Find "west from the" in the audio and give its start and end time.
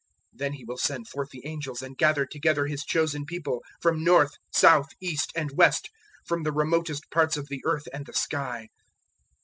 5.55-6.51